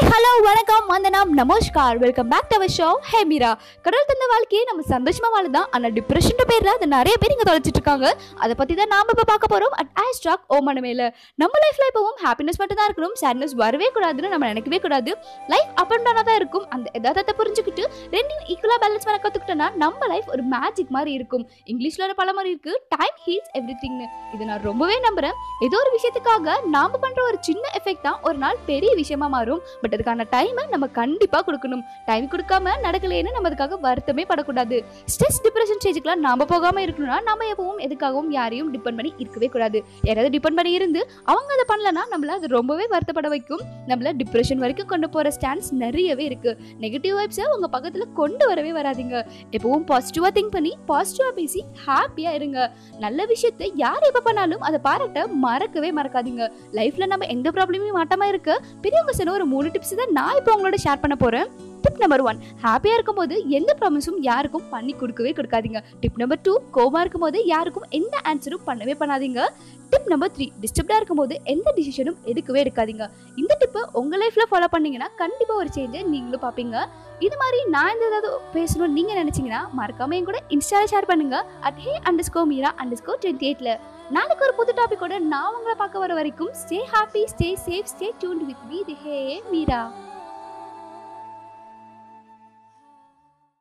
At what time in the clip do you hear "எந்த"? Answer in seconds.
57.36-57.48, 63.56-63.70, 67.98-68.14, 71.54-71.68